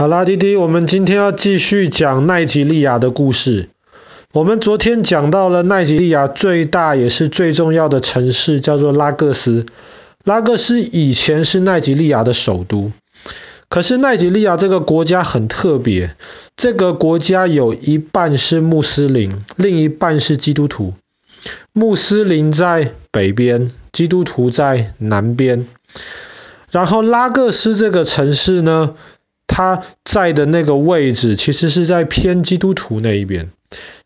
[0.00, 3.68] 好啦，弟弟，我们今天要继续讲奈及利亚的故事。
[4.32, 9.66] 我们昨天讲到了奈及利亚最大也是最重要的城市，叫做拉各斯。
[10.24, 12.92] 拉各斯以前是奈及利亚的首都。
[13.68, 16.16] 可是奈及利亚这个国家很特别，
[16.56, 20.94] 这个国家有一半是穆斯林，另一半是基督徒。
[21.74, 25.66] 穆斯林在北边，基督徒在南边。
[26.70, 28.94] 然后拉各斯这个城市呢，
[29.60, 33.50] 他在的那个位置其实是在偏基督徒那一边，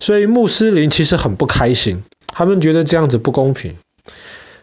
[0.00, 3.76] 所以穆斯林其实很不开心，他们觉得这样子不公平。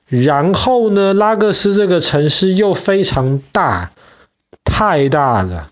[0.08, 3.92] 然后呢，拉各斯这个城市又非常大，
[4.64, 5.70] 太大了，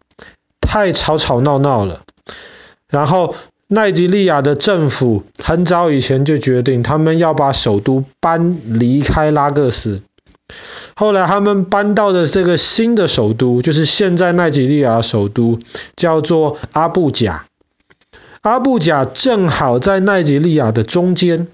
[0.61, 2.03] 太吵吵闹闹了。
[2.87, 3.33] 然后
[3.65, 10.03] 奈及利亚的政府很早以前就决定，他们要把首都搬离开拉各斯。
[10.99, 15.59] 后来他们搬到的这个新的首都，就是现在奈及利亚首都，
[15.95, 17.45] 叫做阿布贾。
[18.41, 21.45] 阿布贾正好在奈及利亚的中间，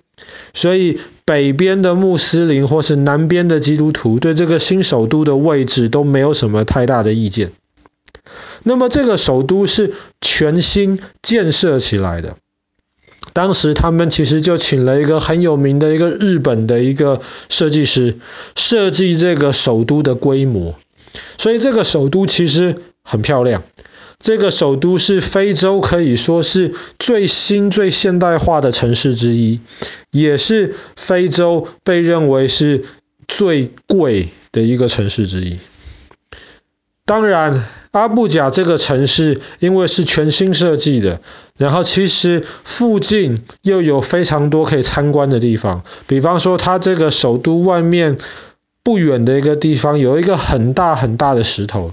[0.53, 7.51] 所以北边的穆斯林或是南边的基督徒对这个新首都的位置都没有什么太大的意见。
[8.63, 12.37] 那么这个首都是全新建设起来的。
[13.31, 18.17] 当时他们其实就请了一个很有名的一个日本的一个设计师
[18.55, 20.75] 设计这个首都的规模，
[21.37, 23.63] 所以这个首都其实很漂亮。
[24.19, 29.59] 这个首都是非洲可以说是最新最现代化的城市之一，
[30.11, 32.85] 也是非洲被认为是
[33.27, 35.57] 最贵的一个城市之一。
[37.03, 41.21] 当然，阿布贾这个城市因为是全新设计的，
[41.57, 48.17] 然后其实附近又有非常多可以参观的地方，比方说它这个首都外面
[48.83, 51.91] 不远的一个地方有一个很大很大的石头，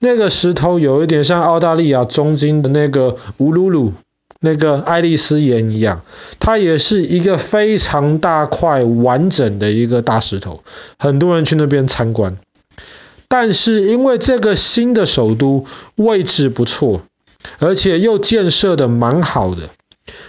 [0.00, 3.92] 那个石头有一点像澳大利亚中间的那个乌鲁鲁
[4.40, 6.00] 那个爱丽丝岩一样，
[6.40, 10.64] 它也是一个非常大块完整的一个大石头，
[10.98, 12.38] 很多人去那边参观。
[13.28, 15.66] 但是因为这个新的首都
[15.96, 17.02] 位置不错，
[17.58, 19.70] 而且又建设的蛮好的，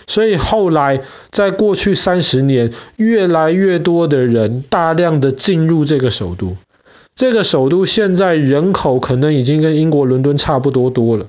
[0.08, 6.58] 所以后来在过去三十年，越来越多的人大量的进入这个首都。
[7.16, 11.26] 这个首都现在人口可能已经跟英国伦敦差不多多了。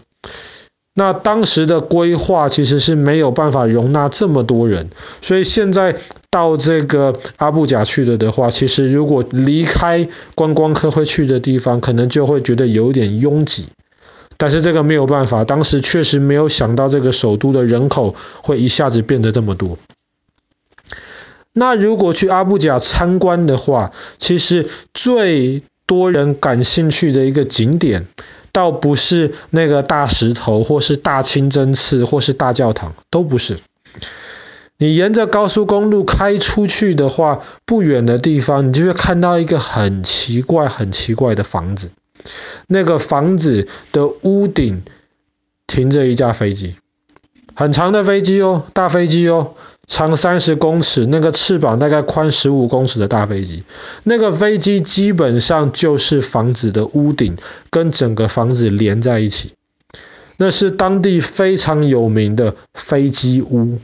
[0.95, 4.91] 那当时的规划其实是没有办法容纳这么多人，
[5.23, 5.97] 所以现在
[6.31, 13.69] 到这个阿布贾去了的话，其实如果离开观光客会去的地方，可能就会觉得有点拥挤。
[14.37, 19.79] 但是这个没有办法，当时确实没有想到这个首都的人口会一下子变得这么多。
[21.53, 28.07] 那如果去阿布贾参观的话，其实最多人感兴趣的一个景点。
[28.51, 33.59] 倒不是那个大石头，或是大清真寺，或是大教堂，都不是。
[34.79, 41.91] 你沿着高速公路开出去的话，不远的地方，你就会看到一个很奇怪、很奇怪的房子。
[42.69, 44.83] 那个房子的屋顶
[45.67, 46.77] 停着一架飞机，
[47.55, 49.55] 很长的飞机哦，大飞机哦。
[49.89, 53.65] 长三十公尺，那个翅膀大概宽十五公尺的大飞机，
[54.05, 57.39] 那个飞机基本上就是房子的屋顶，
[57.71, 59.55] 跟整个房子连在一起。
[60.37, 63.79] 那是当地非常有名的飞机屋。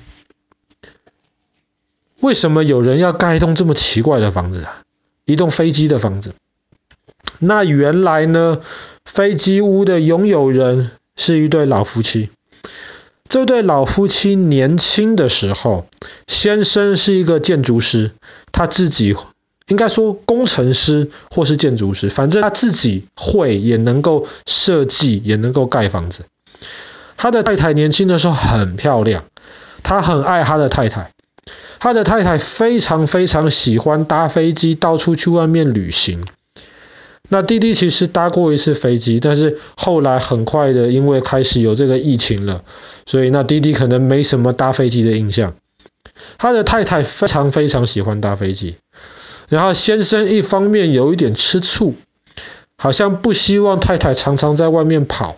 [2.24, 4.80] 为什么有人要盖一栋这么奇怪的房子啊？
[5.26, 6.32] 一栋飞机的房子？
[7.38, 8.62] 那原来呢，
[9.04, 12.30] 飞机屋的拥有人是一对老夫妻。
[13.28, 15.86] 这对老夫妻年轻的时候，
[16.26, 18.12] 先生是一个建筑师，
[18.52, 19.14] 他自己
[19.68, 26.22] 应该说工程师或是建筑师，反正他自己会也能够设计，也能够盖房子。
[27.18, 29.24] 他的太太年轻的时候很漂亮，
[29.82, 31.10] 他很爱他的太太，
[31.78, 36.24] 他的太太非常非常喜欢搭飞机到处去外面旅行。
[37.30, 42.64] 那弟弟其实搭过一次飞机，但是后来很快的，因为开始有这个疫情了。
[43.06, 45.54] 所以那弟弟可能没什么搭飞机的印象，
[46.36, 48.76] 他的太太非常非常喜欢搭飞机，
[49.48, 51.94] 然后先生一方面有一点吃醋，
[52.76, 55.36] 好像不希望太太常常在外面跑，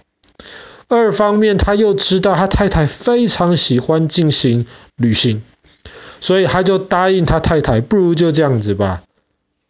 [0.89, 4.67] 二方面他又知道他太太非常喜欢进行
[4.97, 5.43] 旅行，
[6.21, 9.03] 所以他就答应他太太，不如就这样子吧，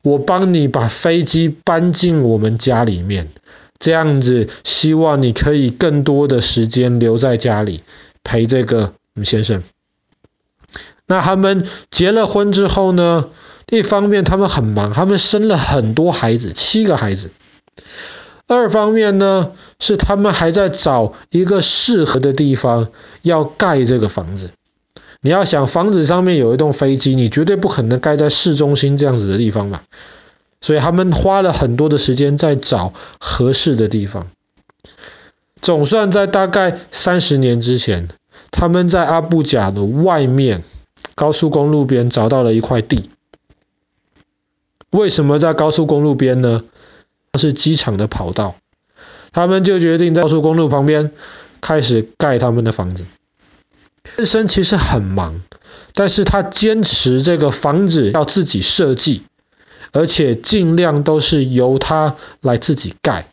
[0.02, 3.28] 我帮你把飞机搬进我们家里面。
[3.78, 7.82] 这样子，希望你可以更多的时间留在家里
[8.24, 9.62] 陪这个先生。
[11.06, 13.28] 那他们结了婚之后呢，
[13.70, 17.30] 一方面他们很忙，他们生了很多孩子，七个孩子。
[18.46, 22.88] 二方面呢，是他们还在找一个适合的地方
[23.20, 24.52] 要盖这个房子。
[25.20, 29.80] 你要想房子上面有一栋飞机，你绝对不可能盖在市中心这样子的地方嘛。
[30.60, 34.28] 所以他们花了很多的时间在找合适的地方。
[35.60, 38.08] 总算在大概三十年之前，
[38.50, 40.62] 他们在阿布贾的外面
[41.14, 43.10] 高速公路边找到了一块地。
[44.90, 46.62] 为什么在高速公路边呢？
[47.38, 48.54] 是机场的跑道，
[49.30, 51.12] 他们就决定在高速公路旁边
[51.60, 53.04] 开始盖他们的房子。
[54.16, 55.42] 先生其实很忙，
[55.92, 59.24] 但是他坚持这个房子要自己设计，
[59.92, 63.26] 而且尽量都是由他来自己盖。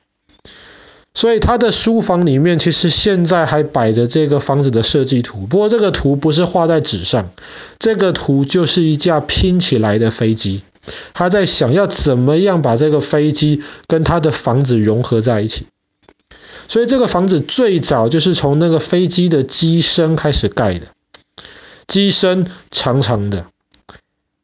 [1.13, 7.29] 所以他的书房里面其实现在还摆着这个房子的设计图，不过这个图不是画在纸上，
[7.79, 10.63] 这个图就是一架拼起来的飞机。
[11.13, 15.67] 他在想要怎么样把这个飞机跟他的房子融合在一起，
[16.73, 20.87] 所以这个房子最早就是从那个飞机的机身开始盖的，
[21.85, 23.45] 机身长长的，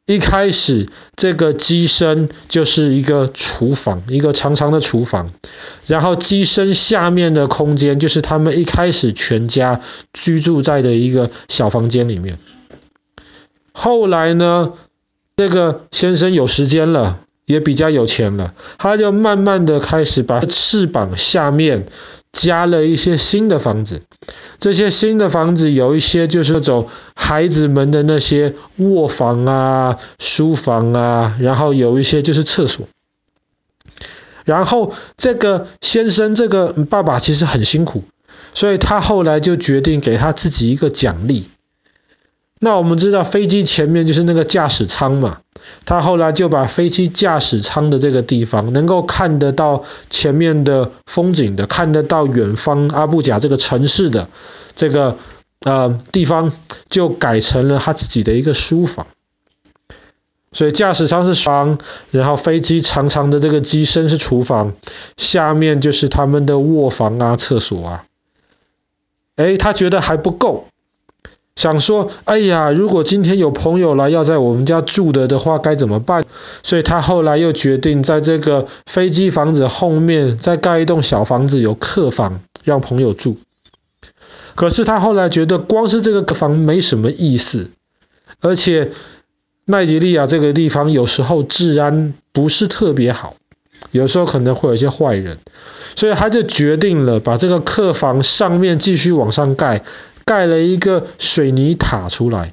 [0.06, 5.28] 一开始这个机身就是一个厨房，一个长长的厨房，
[5.86, 9.80] 然后机身下面的空间就是他们一开始全家
[10.12, 12.38] 居住在的一个小房间里面，
[13.72, 14.74] 后来呢，
[15.34, 21.88] 这个先生有时间了，也比较有钱了，他就慢慢的开始把翅膀下面
[22.32, 24.02] 加了一些新的房子。
[24.58, 32.86] 这些新的房子有一些就是那种孩子们的那些卧房啊、书房啊，然后有一些就是厕所。
[34.44, 38.04] 然后这个先生，这个爸爸其实很辛苦，
[38.52, 41.48] 所以他后来就决定给他自己一个奖励。
[42.62, 45.40] 那我们知道飞机前面就是那个驾驶舱嘛，
[45.86, 54.28] 他后来就把飞机驾驶舱的这个地方，能够看得到前面的风景的，看得到远方阿布贾这个城市的
[54.76, 55.16] 这个
[55.60, 56.52] 呃地方，
[56.90, 59.06] 就改成了他自己的一个书房。
[60.52, 61.78] 所以驾驶舱是房，
[62.10, 64.74] 然后飞机长长的这个机身是厨房，
[65.16, 68.04] 下面就是他们的卧房啊、厕所啊。
[69.36, 70.66] 诶，他觉得还不够。
[71.60, 76.24] 想说，哎呀，如果今天有朋友来要在我们家住的的话，该怎么办？
[76.62, 83.36] 所以他后来又决定在这个飞机房子后面再盖一栋小房子，有客房让朋友住。
[84.54, 87.68] 可是他后来觉得，光是这个客房没什么意思，
[88.40, 88.92] 而且
[89.66, 93.34] 奈及利亚这个地方有时候治安不是特别好，
[93.90, 95.36] 有时候可能会有一些坏人，
[95.94, 99.84] 所以他就决定了把这个客房上面继续往上盖。
[100.30, 102.52] 盖了一个水泥塔出来，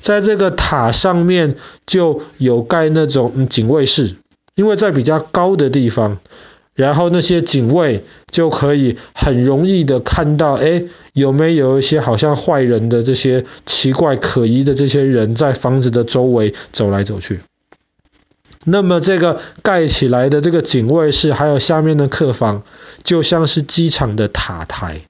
[0.00, 4.16] 在这个塔上面就有盖那种警卫室，
[4.54, 6.20] 因为在比较高的地方，
[6.72, 17.40] 然后那些警卫就可以很容易的看到，哎，有没有一些好像坏人的这些奇怪可疑的这些人在房子的周围走来走去。
[18.64, 22.62] 那么这个盖起来的这个警卫室，还有下面的客房，
[23.04, 25.02] 就像是机场的塔台。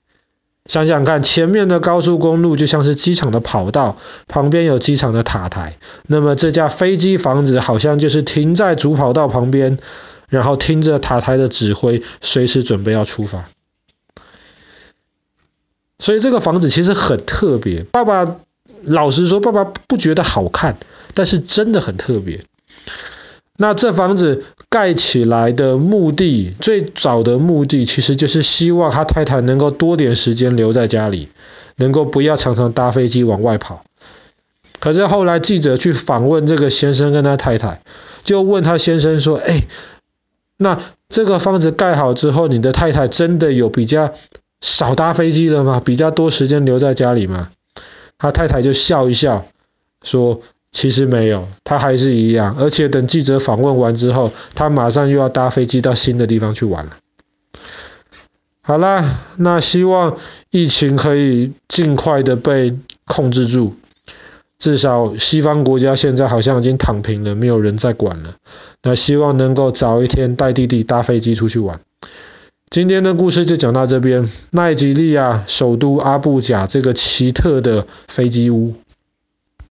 [0.68, 3.96] 想想看，前面的高速公路就像是机场的跑道，
[4.28, 5.78] 旁边有机场的塔台。
[6.06, 9.78] 那么这架飞机房子好像就是停在主跑道旁边，
[10.28, 13.46] 然后听着塔台的指挥，随时准备要出发。
[15.98, 17.82] 所以这个房子其实很特别。
[17.82, 18.36] 爸爸
[18.82, 20.76] 老实说，爸爸不觉得好看，
[21.14, 22.44] 但是真的很特别。
[23.60, 31.28] 那这房子盖起来的目的，最早的目的其实就是希望他太太能够多点时间留在家里，
[31.74, 33.82] 能够不要常常搭飞机往外跑。
[34.78, 37.82] 可是后来记者去访问这个先生跟他太太，
[38.22, 39.64] 就问他先生说：“哎，
[40.56, 44.14] 那这个房子盖好之后，你的太太真的有比较
[44.60, 45.82] 少搭飞机了吗？
[45.84, 47.50] 比较多时间留在家里吗？”
[48.18, 49.46] 他太太就笑一笑
[50.04, 50.42] 说。
[50.78, 56.92] 其实没有，他还是一样，而且等记者访问完之后，他马上又要搭飞机到新的地方去玩了。
[58.62, 60.18] 好啦，那希望
[60.52, 63.74] 疫情可以尽快的被控制住，
[64.56, 68.36] 至少西方国家现在好像已经躺平了，没有人再管了。
[68.84, 71.80] 那希望能够早一天带弟弟搭飞机出去玩。
[72.70, 78.74] 今天的故事就讲到这边，奈及利亚首都阿布贾这个奇特的飞机屋。